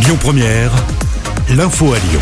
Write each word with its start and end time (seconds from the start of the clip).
Lyon 0.00 0.16
Première, 0.20 0.70
l'info 1.50 1.92
à 1.92 1.98
Lyon. 1.98 2.20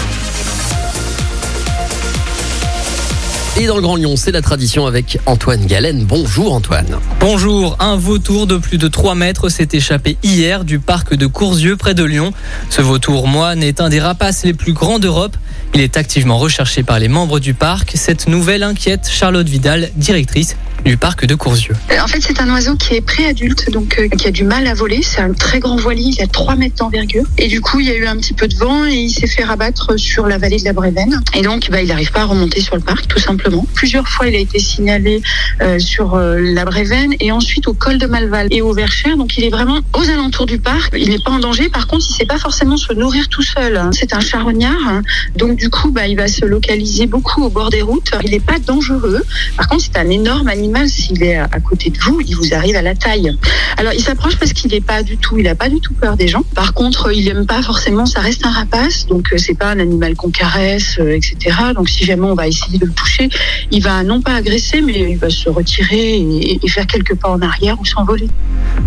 Et 3.58 3.66
dans 3.66 3.76
le 3.76 3.82
Grand 3.82 3.96
Lyon, 3.96 4.16
c'est 4.16 4.32
la 4.32 4.40
tradition 4.40 4.86
avec 4.86 5.18
Antoine 5.26 5.66
Galen. 5.66 6.04
Bonjour 6.04 6.54
Antoine. 6.54 6.98
Bonjour, 7.20 7.76
un 7.78 7.96
vautour 7.96 8.46
de 8.46 8.56
plus 8.56 8.78
de 8.78 8.88
3 8.88 9.14
mètres 9.14 9.50
s'est 9.50 9.68
échappé 9.72 10.16
hier 10.22 10.64
du 10.64 10.78
parc 10.78 11.14
de 11.14 11.26
Courzieux 11.26 11.76
près 11.76 11.94
de 11.94 12.04
Lyon. 12.04 12.32
Ce 12.70 12.80
vautour 12.80 13.28
moine 13.28 13.62
est 13.62 13.80
un 13.80 13.88
des 13.88 14.00
rapaces 14.00 14.44
les 14.44 14.54
plus 14.54 14.72
grands 14.72 14.98
d'Europe. 14.98 15.36
Il 15.74 15.80
est 15.80 15.96
activement 15.96 16.38
recherché 16.38 16.82
par 16.82 16.98
les 16.98 17.08
membres 17.08 17.40
du 17.40 17.52
parc. 17.52 17.92
Cette 17.94 18.26
nouvelle 18.26 18.62
inquiète 18.62 19.08
Charlotte 19.10 19.48
Vidal, 19.48 19.90
directrice 19.96 20.56
du 20.84 20.96
parc 20.96 21.26
de 21.26 21.34
Courzieux. 21.34 21.74
Euh, 21.90 22.00
En 22.00 22.06
fait, 22.06 22.20
c'est 22.20 22.40
un 22.40 22.48
oiseau 22.52 22.76
qui 22.76 22.94
est 22.94 23.00
préadulte, 23.00 23.70
donc 23.72 23.96
euh, 23.98 24.08
qui 24.08 24.26
a 24.28 24.30
du 24.30 24.44
mal 24.44 24.66
à 24.66 24.74
voler. 24.74 25.00
C'est 25.02 25.20
un 25.20 25.32
très 25.32 25.58
grand 25.58 25.76
voilier, 25.76 26.12
il 26.16 26.22
a 26.22 26.26
3 26.26 26.54
mètres 26.56 26.76
d'envergure. 26.76 27.24
Et 27.38 27.48
du 27.48 27.60
coup, 27.60 27.80
il 27.80 27.86
y 27.86 27.90
a 27.90 27.96
eu 27.96 28.06
un 28.06 28.16
petit 28.16 28.34
peu 28.34 28.46
de 28.46 28.54
vent 28.54 28.84
et 28.86 28.94
il 28.94 29.10
s'est 29.10 29.26
fait 29.26 29.42
rabattre 29.44 29.98
sur 29.98 30.26
la 30.26 30.38
vallée 30.38 30.58
de 30.58 30.64
la 30.64 30.72
Brévenne. 30.72 31.20
Et 31.34 31.42
donc, 31.42 31.68
bah, 31.70 31.82
il 31.82 31.88
n'arrive 31.88 32.12
pas 32.12 32.20
à 32.20 32.24
remonter 32.26 32.60
sur 32.60 32.76
le 32.76 32.82
parc, 32.82 33.08
tout 33.08 33.18
simplement. 33.18 33.66
Plusieurs 33.74 34.06
fois, 34.08 34.28
il 34.28 34.34
a 34.34 34.38
été 34.38 34.58
signalé 34.58 35.22
euh, 35.60 35.78
sur 35.78 36.16
la 36.16 36.64
Brévenne 36.64 37.14
et 37.20 37.32
ensuite 37.32 37.66
au 37.68 37.74
col 37.74 37.98
de 37.98 38.06
Malval 38.06 38.48
et 38.52 38.62
au 38.62 38.72
Verchères. 38.72 39.16
Donc, 39.16 39.36
il 39.38 39.44
est 39.44 39.50
vraiment 39.50 39.80
aux 39.94 40.08
alentours 40.08 40.46
du 40.46 40.58
parc. 40.58 40.94
Il 40.96 41.10
n'est 41.10 41.18
pas 41.18 41.32
en 41.32 41.38
danger. 41.40 41.68
Par 41.68 41.86
contre, 41.88 42.04
il 42.08 42.12
ne 42.12 42.16
sait 42.18 42.26
pas 42.26 42.38
forcément 42.38 42.76
se 42.76 42.92
nourrir 42.92 43.28
tout 43.28 43.42
seul. 43.42 43.76
hein. 43.76 43.90
C'est 43.92 44.14
un 44.14 44.20
charognard. 44.20 44.76
hein. 44.88 45.02
Donc, 45.36 45.56
du 45.56 45.68
coup, 45.70 45.90
bah, 45.90 46.06
il 46.06 46.16
va 46.16 46.28
se 46.28 46.44
localiser 46.44 47.06
beaucoup 47.06 47.42
au 47.42 47.48
bord 47.50 47.70
des 47.70 47.82
routes. 47.82 48.10
Il 48.22 48.30
n'est 48.30 48.40
pas 48.40 48.58
dangereux. 48.58 49.22
Par 49.56 49.66
contre, 49.68 49.82
c'est 49.84 49.98
un 49.98 50.08
énorme 50.10 50.48
animal. 50.48 50.65
S'il 50.86 51.22
est 51.22 51.36
à 51.36 51.60
côté 51.60 51.90
de 51.90 51.98
vous, 51.98 52.20
il 52.20 52.34
vous 52.36 52.54
arrive 52.54 52.76
à 52.76 52.82
la 52.82 52.94
taille. 52.94 53.36
Alors, 53.76 53.92
il 53.92 54.00
s'approche 54.00 54.36
parce 54.36 54.52
qu'il 54.52 54.70
n'est 54.70 54.80
pas 54.80 55.02
du 55.02 55.16
tout, 55.16 55.38
il 55.38 55.44
n'a 55.44 55.54
pas 55.54 55.68
du 55.68 55.80
tout 55.80 55.94
peur 55.94 56.16
des 56.16 56.28
gens. 56.28 56.42
Par 56.54 56.74
contre, 56.74 57.12
il 57.12 57.28
aime 57.28 57.46
pas 57.46 57.62
forcément, 57.62 58.06
ça 58.06 58.20
reste 58.20 58.44
un 58.46 58.50
rapace. 58.50 59.06
Donc, 59.06 59.32
euh, 59.32 59.38
c'est 59.38 59.56
pas 59.56 59.68
un 59.68 59.78
animal 59.78 60.14
qu'on 60.14 60.30
caresse, 60.30 60.96
euh, 60.98 61.16
etc. 61.16 61.56
Donc, 61.74 61.88
si 61.88 62.04
jamais 62.04 62.26
on 62.26 62.34
va 62.34 62.48
essayer 62.48 62.78
de 62.78 62.86
le 62.86 62.92
toucher, 62.92 63.28
il 63.70 63.82
va 63.82 64.02
non 64.02 64.22
pas 64.22 64.34
agresser, 64.34 64.80
mais 64.80 65.10
il 65.10 65.18
va 65.18 65.30
se 65.30 65.48
retirer 65.48 66.16
et, 66.16 66.60
et 66.62 66.68
faire 66.68 66.86
quelques 66.86 67.16
pas 67.16 67.28
en 67.28 67.40
arrière 67.40 67.80
ou 67.80 67.84
s'envoler. 67.84 68.28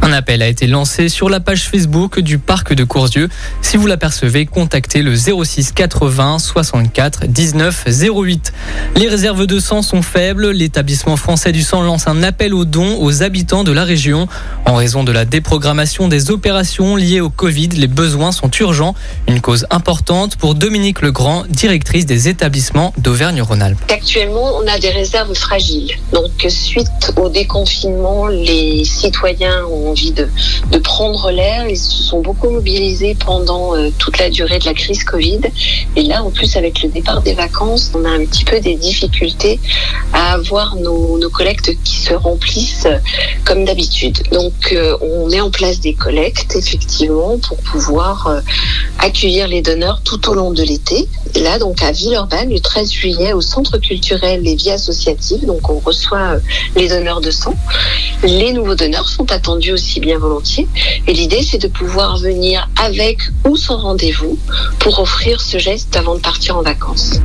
Un 0.02 0.12
appel 0.14 0.42
a 0.42 0.48
été 0.48 0.68
lancé 0.68 1.10
sur 1.10 1.30
la 1.30 1.40
page 1.40 1.64
Facebook 1.64 2.20
du 2.20 2.38
parc 2.38 2.74
de 2.74 2.84
Courzieux. 2.84 3.30
Si 3.62 3.78
vous 3.78 3.88
l'apercevez, 3.88 4.46
contactez 4.46 5.02
le 5.02 5.16
06 5.16 5.72
80 5.72 6.40
64 6.40 7.28
19 7.28 7.86
08. 7.88 8.54
Les 8.96 9.08
réserves 9.08 9.46
de 9.46 9.60
sang 9.60 9.82
sont 9.82 10.02
faibles. 10.02 10.50
L'établissement 10.52 11.16
français 11.16 11.52
du 11.52 11.62
sang 11.70 11.84
lance 11.84 12.08
un 12.08 12.24
appel 12.24 12.56
aux 12.56 12.66
dons 12.66 12.98
aux 13.00 13.22
habitants 13.22 13.64
de 13.64 13.72
la 13.72 13.84
région. 13.84 14.28
En 14.66 14.74
raison 14.74 15.04
de 15.04 15.12
la 15.12 15.26
déprogrammation 15.26 16.08
des 16.08 16.32
opérations 16.32 16.96
liées 16.96 17.22
au 17.22 17.30
Covid, 17.30 17.70
les 17.70 17.86
besoins 17.86 18.32
sont 18.32 18.50
urgents. 18.60 18.96
Une 19.28 19.40
cause 19.40 19.68
importante 19.70 20.36
pour 20.36 20.56
Dominique 20.56 21.04
Legrand, 21.04 21.44
directrice 21.48 22.08
des 22.08 22.28
établissements 22.28 22.92
d'Auvergne-Rhône-Alpes. 22.98 23.78
Actuellement, 23.92 24.58
on 24.58 24.66
a 24.66 24.80
des 24.80 24.90
réserves 24.90 25.36
fragiles. 25.36 25.92
Donc, 26.12 26.32
suite 26.50 27.14
au 27.18 27.30
déconfinement, 27.30 28.26
les 28.26 28.84
citoyens 28.84 29.64
ont 29.72 29.92
envie 29.92 30.12
de, 30.12 30.28
prendre 30.80 31.30
l'air. 31.30 31.68
Ils 31.68 31.78
se 31.78 32.02
sont 32.02 32.22
beaucoup 32.22 32.50
mobilisés 32.50 33.16
pendant 33.24 33.76
euh, 33.76 33.90
toute 34.00 34.18
la 34.18 34.32
durée 34.32 34.58
de 34.58 34.66
la 34.66 34.74
crise 34.74 35.04
Covid. 35.04 35.42
Et 35.96 36.02
là, 36.02 36.24
en 36.24 36.32
plus, 36.32 36.56
avec 36.56 36.82
le 36.82 36.90
départ 36.90 37.22
des 37.22 37.36
vacances, 37.36 37.92
on 37.94 38.06
a 38.06 38.10
un 38.10 38.26
petit 38.26 38.44
peu 38.44 38.60
des 38.60 38.76
difficultés 38.76 39.60
à 40.14 40.34
avoir 40.34 40.76
nos, 40.78 41.20
nos 41.20 41.30
qui 41.84 41.98
se 41.98 42.14
remplissent 42.14 42.88
comme 43.46 43.66
d'habitude. 43.66 44.18
Donc, 44.32 44.72
euh, 44.72 44.98
on 45.02 45.28
met 45.28 45.42
en 45.42 45.50
place 45.50 45.80
des 45.80 45.94
collectes, 45.94 46.56
effectivement, 46.56 47.38
pour 47.40 47.58
pouvoir 47.58 48.28
euh, 48.28 48.42
accueillir 49.00 49.48
les 49.48 49.62
donneurs 49.62 50.02
tout 50.04 50.30
au 50.30 50.34
long 50.34 50.52
de 50.52 50.64
l'été. 50.64 51.08
Là, 51.36 51.60
donc, 51.60 51.82
à 51.82 51.92
Villeurbanne, 51.92 52.50
le 52.50 52.60
13 52.60 52.92
juillet, 52.92 53.34
au 53.34 53.42
Centre 53.42 53.78
culturel 53.78 54.48
et 54.48 54.56
vie 54.56 54.72
associative, 54.72 55.46
donc 55.46 55.70
on 55.70 55.80
reçoit 55.80 56.36
euh, 56.36 56.40
les 56.76 56.88
donneurs 56.88 57.22
de 57.22 57.32
sang. 57.32 57.56
Les 58.24 58.54
nouveaux 58.54 58.76
donneurs 58.76 59.10
sont 59.10 59.32
attendus 59.32 59.72
aussi 59.72 60.00
bien 60.00 60.18
volontiers. 60.18 60.68
Et 61.08 61.14
l'idée, 61.14 61.44
c'est 61.44 61.58
de 61.58 61.68
pouvoir 61.68 62.18
venir 62.18 62.70
avec 62.82 63.20
ou 63.48 63.56
sans 63.56 63.78
rendez-vous 63.78 64.38
pour 64.80 65.00
offrir 65.00 65.42
ce 65.42 65.58
geste 65.58 65.96
avant 65.96 66.16
de 66.16 66.22
partir 66.22 66.58
en 66.58 66.62
vacances. 66.62 67.20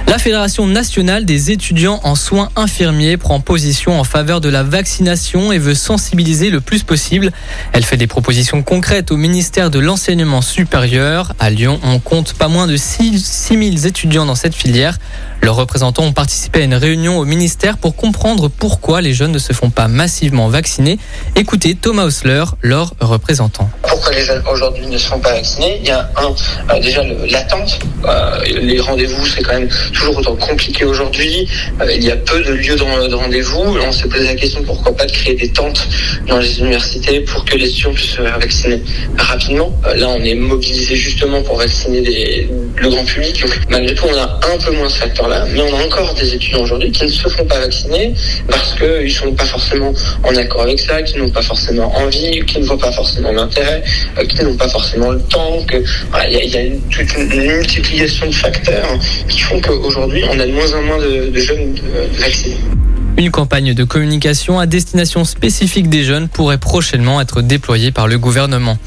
La 0.08 0.16
Fédération 0.16 0.66
nationale 0.66 1.26
des 1.26 1.50
étudiants 1.50 2.00
en 2.02 2.14
soins 2.14 2.48
infirmiers 2.56 3.18
prend 3.18 3.40
position 3.40 4.00
en 4.00 4.04
faveur 4.04 4.40
de 4.40 4.48
la 4.48 4.62
vaccination 4.62 5.52
et 5.52 5.58
veut 5.58 5.74
sensibiliser 5.74 6.48
le 6.48 6.62
plus 6.62 6.82
possible. 6.82 7.30
Elle 7.74 7.84
fait 7.84 7.98
des 7.98 8.06
propositions 8.06 8.62
concrètes 8.62 9.10
au 9.10 9.18
ministère 9.18 9.68
de 9.68 9.78
l'Enseignement 9.78 10.40
supérieur. 10.40 11.34
À 11.38 11.50
Lyon, 11.50 11.78
on 11.84 11.98
compte 11.98 12.32
pas 12.32 12.48
moins 12.48 12.66
de 12.66 12.74
6 12.78 13.18
000 13.50 13.86
étudiants 13.86 14.24
dans 14.24 14.34
cette 14.34 14.54
filière. 14.54 14.96
Leurs 15.42 15.56
représentants 15.56 16.04
ont 16.04 16.12
participé 16.12 16.62
à 16.62 16.64
une 16.64 16.74
réunion 16.74 17.18
au 17.18 17.26
ministère 17.26 17.76
pour 17.76 17.94
comprendre 17.94 18.48
pourquoi 18.48 19.02
les 19.02 19.12
jeunes 19.12 19.32
ne 19.32 19.38
se 19.38 19.52
font 19.52 19.70
pas 19.70 19.88
massivement 19.88 20.48
vacciner. 20.48 20.98
Écoutez 21.36 21.74
Thomas 21.74 22.04
Osler, 22.04 22.44
leur 22.62 22.94
représentant. 23.00 23.70
Pourquoi 23.82 24.12
les 24.12 24.26
aujourd'hui 24.50 24.86
ne 24.86 24.98
sont 24.98 25.20
pas 25.20 25.34
vaccinés 25.34 25.78
Il 25.80 25.86
y 25.86 25.90
a 25.90 26.10
un, 26.16 26.74
euh, 26.74 26.80
déjà 26.80 27.02
l'attente. 27.04 27.78
Euh, 28.04 28.40
les 28.44 28.80
rendez-vous, 28.80 29.26
c'est 29.26 29.42
quand 29.42 29.52
même 29.52 29.68
toujours 29.98 30.18
autant 30.18 30.36
compliqué 30.36 30.84
aujourd'hui. 30.84 31.48
Euh, 31.80 31.92
il 31.92 32.04
y 32.04 32.10
a 32.10 32.16
peu 32.16 32.40
de 32.42 32.52
lieux 32.52 32.76
de, 32.76 33.08
de 33.08 33.14
rendez-vous. 33.14 33.76
On 33.82 33.92
s'est 33.92 34.08
posé 34.08 34.24
la 34.24 34.34
question 34.34 34.62
pourquoi 34.62 34.96
pas 34.96 35.06
de 35.06 35.12
créer 35.12 35.34
des 35.34 35.48
tentes 35.48 35.88
dans 36.26 36.38
les 36.38 36.58
universités 36.60 37.20
pour 37.20 37.44
que 37.44 37.56
les 37.56 37.68
étudiants 37.68 37.92
puissent 37.92 38.10
se 38.10 38.22
faire 38.22 38.38
vacciner 38.38 38.82
rapidement. 39.16 39.72
Euh, 39.86 39.94
là, 39.94 40.08
on 40.08 40.22
est 40.22 40.34
mobilisé 40.34 40.94
justement 40.94 41.42
pour 41.42 41.56
vacciner 41.56 42.48
le 42.76 42.88
grand 42.88 43.04
public. 43.04 43.44
Malgré 43.70 43.94
tout, 43.94 44.04
on 44.08 44.16
a 44.16 44.40
un 44.54 44.58
peu 44.58 44.72
moins 44.72 44.88
ce 44.88 44.98
facteur-là, 44.98 45.46
mais 45.52 45.60
on 45.60 45.76
a 45.76 45.84
encore 45.84 46.14
des 46.14 46.34
étudiants 46.34 46.60
aujourd'hui 46.60 46.90
qui 46.92 47.04
ne 47.04 47.10
se 47.10 47.28
font 47.28 47.44
pas 47.44 47.58
vacciner 47.58 48.14
parce 48.48 48.74
qu'ils 48.74 49.04
ne 49.04 49.08
sont 49.08 49.32
pas 49.32 49.46
forcément 49.46 49.92
en 50.22 50.34
accord 50.36 50.62
avec 50.62 50.78
ça, 50.78 51.02
qui 51.02 51.18
n'ont 51.18 51.30
pas 51.30 51.42
forcément 51.42 51.94
envie, 51.96 52.44
qui 52.46 52.60
ne 52.60 52.64
voient 52.64 52.78
pas 52.78 52.92
forcément 52.92 53.32
l'intérêt, 53.32 53.82
euh, 54.18 54.24
qui 54.24 54.42
n'ont 54.44 54.56
pas 54.56 54.68
forcément 54.68 55.10
le 55.10 55.20
temps. 55.22 55.62
Que 55.66 55.82
il 56.28 56.50
y 56.50 56.56
a, 56.56 56.60
toute 56.90 57.14
une, 57.16 57.48
multiplication 57.48 58.26
de 58.26 58.34
facteurs 58.34 58.98
qui 59.28 59.40
font 59.40 59.60
qu'aujourd'hui, 59.88 60.22
on 60.30 60.38
a 60.38 60.46
de 60.46 60.52
moins 60.52 60.72
en 60.74 60.82
moins 60.82 60.98
de, 60.98 61.30
de 61.30 61.38
jeunes 61.38 61.74
euh, 61.94 62.06
vaccinés. 62.18 62.56
Une 63.18 63.32
campagne 63.32 63.74
de 63.74 63.82
communication 63.82 64.60
à 64.60 64.66
destination 64.66 65.24
spécifique 65.24 65.88
des 65.88 66.04
jeunes 66.04 66.28
pourrait 66.28 66.56
prochainement 66.56 67.20
être 67.20 67.42
déployée 67.42 67.90
par 67.90 68.06
le 68.06 68.16
gouvernement. 68.16 68.78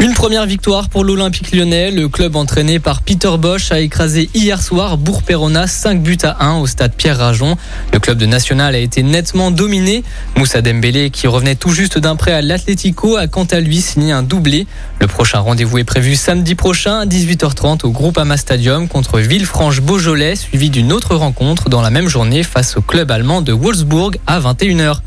Une 0.00 0.14
première 0.14 0.46
victoire 0.46 0.88
pour 0.88 1.04
l'Olympique 1.04 1.52
lyonnais. 1.52 1.90
Le 1.90 2.08
club 2.08 2.36
entraîné 2.36 2.78
par 2.78 3.02
Peter 3.02 3.32
Bosch 3.36 3.72
a 3.72 3.80
écrasé 3.80 4.30
hier 4.32 4.62
soir 4.62 4.96
Bourg-Perona 4.96 5.66
5 5.66 6.00
buts 6.00 6.16
à 6.22 6.46
1 6.46 6.60
au 6.60 6.66
stade 6.66 6.94
Pierre 6.96 7.18
Rajon. 7.18 7.56
Le 7.92 7.98
club 7.98 8.16
de 8.16 8.24
National 8.24 8.74
a 8.74 8.78
été 8.78 9.02
nettement 9.02 9.50
dominé. 9.50 10.04
Moussa 10.36 10.62
Dembélé, 10.62 11.10
qui 11.10 11.26
revenait 11.26 11.56
tout 11.56 11.70
juste 11.70 11.98
d'un 11.98 12.16
prêt 12.16 12.32
à 12.32 12.40
l'Atlético, 12.40 13.16
a 13.16 13.26
quant 13.26 13.44
à 13.44 13.60
lui 13.60 13.82
signé 13.82 14.12
un 14.12 14.22
doublé. 14.22 14.66
Le 15.00 15.08
prochain 15.08 15.40
rendez-vous 15.40 15.78
est 15.78 15.84
prévu 15.84 16.16
samedi 16.16 16.54
prochain 16.54 17.00
à 17.00 17.04
18h30 17.04 17.84
au 17.84 17.90
Groupama 17.90 18.36
Stadium 18.36 18.88
contre 18.88 19.18
Villefranche-Beaujolais, 19.18 20.36
suivi 20.36 20.70
d'une 20.70 20.92
autre 20.92 21.16
rencontre 21.16 21.68
dans 21.68 21.82
la 21.82 21.90
même 21.90 22.08
journée 22.08 22.44
face 22.44 22.76
au 22.76 22.82
club 22.82 23.10
allemand 23.10 23.42
de 23.42 23.52
Wolfsburg 23.58 24.12
à 24.26 24.40
21h. 24.40 25.00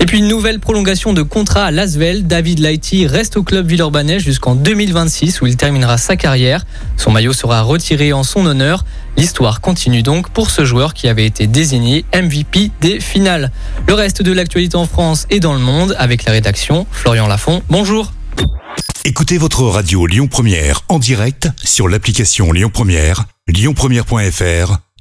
Et 0.00 0.06
puis 0.06 0.18
une 0.18 0.28
nouvelle 0.28 0.60
prolongation 0.60 1.12
de 1.12 1.22
contrat 1.22 1.64
à 1.64 1.70
Lasvel. 1.70 2.26
David 2.26 2.58
Lighty 2.58 3.06
reste 3.06 3.36
au 3.36 3.42
club 3.42 3.66
villeurbanais 3.66 4.20
jusqu'en 4.20 4.54
2026 4.54 5.40
où 5.40 5.46
il 5.46 5.56
terminera 5.56 5.98
sa 5.98 6.16
carrière. 6.16 6.64
Son 6.96 7.10
maillot 7.10 7.32
sera 7.32 7.62
retiré 7.62 8.12
en 8.12 8.22
son 8.22 8.46
honneur. 8.46 8.84
L'histoire 9.16 9.60
continue 9.60 10.02
donc 10.02 10.28
pour 10.30 10.50
ce 10.50 10.64
joueur 10.64 10.94
qui 10.94 11.08
avait 11.08 11.26
été 11.26 11.46
désigné 11.46 12.04
MVP 12.14 12.70
des 12.80 13.00
finales. 13.00 13.50
Le 13.86 13.94
reste 13.94 14.22
de 14.22 14.32
l'actualité 14.32 14.76
en 14.76 14.86
France 14.86 15.26
et 15.30 15.40
dans 15.40 15.54
le 15.54 15.60
monde 15.60 15.96
avec 15.98 16.24
la 16.24 16.32
rédaction 16.32 16.86
Florian 16.90 17.26
Lafont. 17.26 17.62
Bonjour. 17.70 18.12
Écoutez 19.06 19.38
votre 19.38 19.62
radio 19.64 20.06
Lyon 20.06 20.28
Première 20.28 20.80
en 20.88 20.98
direct 20.98 21.48
sur 21.62 21.88
l'application 21.88 22.52
Lyon 22.52 22.70
Première, 22.72 23.24
lyonpremière.fr 23.48 24.78